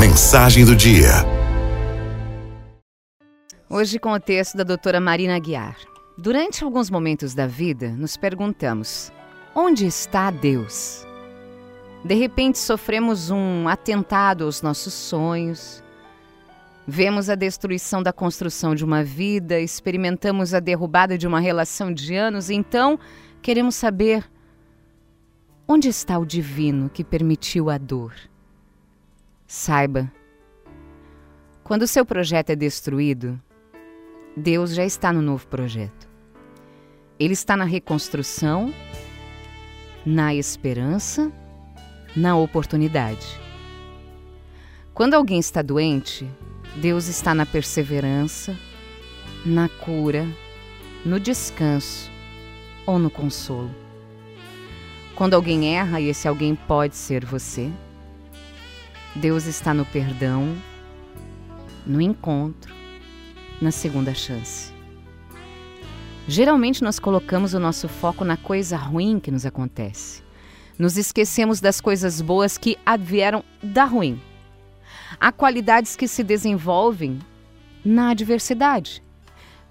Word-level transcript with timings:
Mensagem 0.00 0.64
do 0.64 0.74
dia. 0.74 1.10
Hoje 3.68 3.98
com 3.98 4.12
o 4.12 4.18
texto 4.18 4.56
da 4.56 4.64
doutora 4.64 4.98
Marina 4.98 5.38
Guiar. 5.38 5.76
Durante 6.16 6.64
alguns 6.64 6.88
momentos 6.88 7.34
da 7.34 7.46
vida, 7.46 7.90
nos 7.90 8.16
perguntamos: 8.16 9.12
onde 9.54 9.84
está 9.84 10.30
Deus? 10.30 11.06
De 12.02 12.14
repente 12.14 12.58
sofremos 12.58 13.28
um 13.28 13.68
atentado 13.68 14.44
aos 14.44 14.62
nossos 14.62 14.94
sonhos, 14.94 15.84
vemos 16.88 17.28
a 17.28 17.34
destruição 17.34 18.02
da 18.02 18.10
construção 18.10 18.74
de 18.74 18.86
uma 18.86 19.04
vida, 19.04 19.60
experimentamos 19.60 20.54
a 20.54 20.60
derrubada 20.60 21.18
de 21.18 21.26
uma 21.26 21.40
relação 21.40 21.92
de 21.92 22.14
anos, 22.14 22.48
então 22.48 22.98
queremos 23.42 23.74
saber 23.74 24.24
onde 25.68 25.90
está 25.90 26.18
o 26.18 26.24
divino 26.24 26.88
que 26.88 27.04
permitiu 27.04 27.68
a 27.68 27.76
dor. 27.76 28.29
Saiba, 29.52 30.08
quando 31.64 31.82
o 31.82 31.86
seu 31.88 32.06
projeto 32.06 32.50
é 32.50 32.54
destruído, 32.54 33.36
Deus 34.36 34.72
já 34.72 34.84
está 34.84 35.12
no 35.12 35.20
novo 35.20 35.44
projeto. 35.48 36.08
Ele 37.18 37.32
está 37.32 37.56
na 37.56 37.64
reconstrução, 37.64 38.72
na 40.06 40.32
esperança, 40.32 41.32
na 42.14 42.36
oportunidade. 42.36 43.26
Quando 44.94 45.14
alguém 45.14 45.40
está 45.40 45.62
doente, 45.62 46.30
Deus 46.76 47.08
está 47.08 47.34
na 47.34 47.44
perseverança, 47.44 48.56
na 49.44 49.68
cura, 49.68 50.28
no 51.04 51.18
descanso 51.18 52.08
ou 52.86 53.00
no 53.00 53.10
consolo. 53.10 53.74
Quando 55.16 55.34
alguém 55.34 55.74
erra, 55.76 56.00
e 56.00 56.06
esse 56.06 56.28
alguém 56.28 56.54
pode 56.54 56.94
ser 56.94 57.24
você, 57.24 57.68
Deus 59.16 59.46
está 59.46 59.74
no 59.74 59.84
perdão, 59.84 60.56
no 61.84 62.00
encontro, 62.00 62.72
na 63.60 63.72
segunda 63.72 64.14
chance. 64.14 64.72
Geralmente 66.28 66.82
nós 66.84 67.00
colocamos 67.00 67.52
o 67.52 67.58
nosso 67.58 67.88
foco 67.88 68.24
na 68.24 68.36
coisa 68.36 68.76
ruim 68.76 69.18
que 69.18 69.32
nos 69.32 69.44
acontece. 69.44 70.22
Nos 70.78 70.96
esquecemos 70.96 71.60
das 71.60 71.80
coisas 71.80 72.20
boas 72.20 72.56
que 72.56 72.78
advieram 72.86 73.42
da 73.60 73.84
ruim. 73.84 74.20
Há 75.18 75.32
qualidades 75.32 75.96
que 75.96 76.06
se 76.06 76.22
desenvolvem 76.22 77.18
na 77.84 78.10
adversidade. 78.10 79.02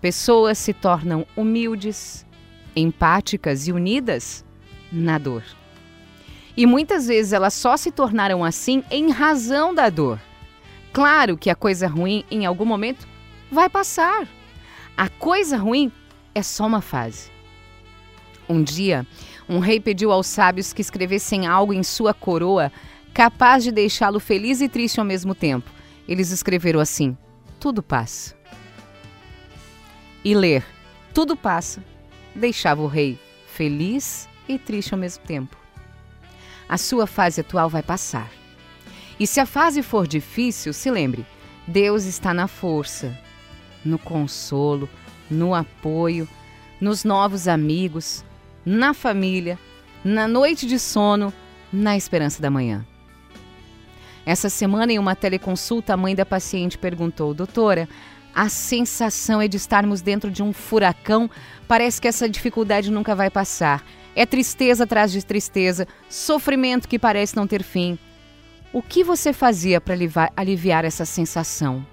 Pessoas 0.00 0.58
se 0.58 0.72
tornam 0.72 1.24
humildes, 1.36 2.26
empáticas 2.74 3.68
e 3.68 3.72
unidas 3.72 4.44
na 4.90 5.16
dor. 5.16 5.44
E 6.58 6.66
muitas 6.66 7.06
vezes 7.06 7.32
elas 7.32 7.54
só 7.54 7.76
se 7.76 7.92
tornaram 7.92 8.44
assim 8.44 8.82
em 8.90 9.12
razão 9.12 9.72
da 9.72 9.88
dor. 9.88 10.20
Claro 10.92 11.38
que 11.38 11.50
a 11.50 11.54
coisa 11.54 11.86
ruim, 11.86 12.24
em 12.28 12.44
algum 12.44 12.64
momento, 12.64 13.06
vai 13.48 13.68
passar. 13.68 14.26
A 14.96 15.08
coisa 15.08 15.56
ruim 15.56 15.92
é 16.34 16.42
só 16.42 16.66
uma 16.66 16.80
fase. 16.80 17.30
Um 18.48 18.60
dia, 18.60 19.06
um 19.48 19.60
rei 19.60 19.78
pediu 19.78 20.10
aos 20.10 20.26
sábios 20.26 20.72
que 20.72 20.82
escrevessem 20.82 21.46
algo 21.46 21.72
em 21.72 21.84
sua 21.84 22.12
coroa 22.12 22.72
capaz 23.14 23.62
de 23.62 23.70
deixá-lo 23.70 24.18
feliz 24.18 24.60
e 24.60 24.68
triste 24.68 24.98
ao 24.98 25.06
mesmo 25.06 25.36
tempo. 25.36 25.70
Eles 26.08 26.32
escreveram 26.32 26.80
assim: 26.80 27.16
Tudo 27.60 27.84
passa. 27.84 28.34
E 30.24 30.34
ler 30.34 30.66
Tudo 31.14 31.36
passa 31.36 31.84
deixava 32.34 32.82
o 32.82 32.88
rei 32.88 33.16
feliz 33.46 34.28
e 34.48 34.58
triste 34.58 34.92
ao 34.92 34.98
mesmo 34.98 35.22
tempo. 35.22 35.57
A 36.68 36.76
sua 36.76 37.06
fase 37.06 37.40
atual 37.40 37.68
vai 37.68 37.82
passar. 37.82 38.30
E 39.18 39.26
se 39.26 39.40
a 39.40 39.46
fase 39.46 39.82
for 39.82 40.06
difícil, 40.06 40.72
se 40.72 40.90
lembre: 40.90 41.26
Deus 41.66 42.04
está 42.04 42.32
na 42.34 42.46
força, 42.46 43.16
no 43.84 43.98
consolo, 43.98 44.88
no 45.30 45.54
apoio, 45.54 46.28
nos 46.80 47.04
novos 47.04 47.48
amigos, 47.48 48.24
na 48.64 48.94
família, 48.94 49.58
na 50.04 50.28
noite 50.28 50.66
de 50.66 50.78
sono, 50.78 51.32
na 51.72 51.96
esperança 51.96 52.40
da 52.40 52.50
manhã. 52.50 52.86
Essa 54.24 54.50
semana, 54.50 54.92
em 54.92 54.98
uma 54.98 55.16
teleconsulta, 55.16 55.94
a 55.94 55.96
mãe 55.96 56.14
da 56.14 56.26
paciente 56.26 56.76
perguntou: 56.76 57.32
Doutora, 57.32 57.88
a 58.34 58.48
sensação 58.48 59.40
é 59.40 59.48
de 59.48 59.56
estarmos 59.56 60.00
dentro 60.00 60.30
de 60.30 60.42
um 60.42 60.52
furacão. 60.52 61.30
Parece 61.66 62.00
que 62.00 62.06
essa 62.06 62.28
dificuldade 62.28 62.90
nunca 62.90 63.14
vai 63.14 63.30
passar. 63.30 63.82
É 64.18 64.26
tristeza 64.26 64.82
atrás 64.82 65.12
de 65.12 65.24
tristeza, 65.24 65.86
sofrimento 66.10 66.88
que 66.88 66.98
parece 66.98 67.36
não 67.36 67.46
ter 67.46 67.62
fim. 67.62 67.96
O 68.72 68.82
que 68.82 69.04
você 69.04 69.32
fazia 69.32 69.80
para 69.80 69.94
aliviar 70.36 70.84
essa 70.84 71.04
sensação? 71.04 71.86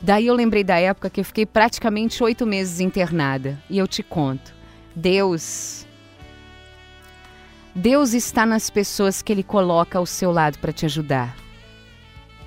Daí 0.00 0.28
eu 0.28 0.34
lembrei 0.36 0.62
da 0.62 0.78
época 0.78 1.10
que 1.10 1.18
eu 1.18 1.24
fiquei 1.24 1.44
praticamente 1.44 2.22
oito 2.22 2.46
meses 2.46 2.78
internada. 2.78 3.60
E 3.68 3.78
eu 3.78 3.88
te 3.88 4.00
conto. 4.00 4.54
Deus. 4.94 5.84
Deus 7.74 8.12
está 8.12 8.46
nas 8.46 8.70
pessoas 8.70 9.20
que 9.20 9.32
Ele 9.32 9.42
coloca 9.42 9.98
ao 9.98 10.06
seu 10.06 10.30
lado 10.30 10.60
para 10.60 10.72
te 10.72 10.86
ajudar. 10.86 11.34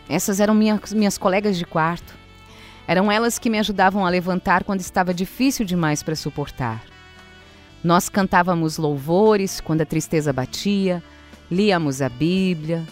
Essas 0.07 0.39
eram 0.39 0.53
minhas, 0.53 0.93
minhas 0.93 1.17
colegas 1.17 1.57
de 1.57 1.65
quarto. 1.65 2.15
Eram 2.87 3.11
elas 3.11 3.37
que 3.37 3.49
me 3.49 3.59
ajudavam 3.59 4.05
a 4.05 4.09
levantar 4.09 4.63
quando 4.63 4.79
estava 4.79 5.13
difícil 5.13 5.65
demais 5.65 6.01
para 6.01 6.15
suportar. 6.15 6.90
Nós 7.83 8.09
cantávamos 8.09 8.77
louvores 8.77 9.59
quando 9.59 9.81
a 9.81 9.85
tristeza 9.85 10.31
batia, 10.31 11.03
líamos 11.49 12.01
a 12.01 12.09
Bíblia, 12.09 12.85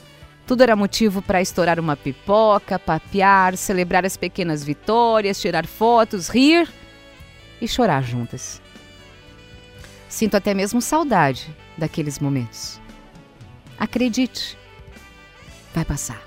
tudo 0.50 0.64
era 0.64 0.76
motivo 0.76 1.22
para 1.22 1.44
estourar 1.44 1.80
uma 1.80 1.96
pipoca, 1.96 2.80
papear, 2.80 3.56
celebrar 3.56 4.04
as 4.04 4.18
pequenas 4.18 4.64
vitórias, 4.64 5.40
tirar 5.40 5.68
fotos, 5.68 6.28
rir 6.28 6.68
e 7.62 7.68
chorar 7.68 8.02
juntas. 8.02 8.60
Sinto 10.08 10.36
até 10.36 10.56
mesmo 10.56 10.82
saudade 10.82 11.56
daqueles 11.78 12.18
momentos. 12.18 12.82
Acredite, 13.78 14.58
vai 15.72 15.86
passar. 15.86 16.20